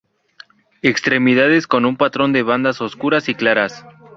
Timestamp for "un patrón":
1.85-2.33